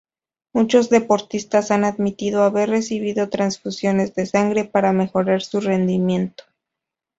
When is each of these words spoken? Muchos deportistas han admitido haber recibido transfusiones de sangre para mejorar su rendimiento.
Muchos 0.51 0.89
deportistas 0.89 1.69
han 1.69 1.83
admitido 1.83 2.41
haber 2.41 2.69
recibido 2.71 3.29
transfusiones 3.29 4.15
de 4.15 4.25
sangre 4.25 4.65
para 4.65 4.93
mejorar 4.93 5.43
su 5.43 5.59
rendimiento. 5.61 6.43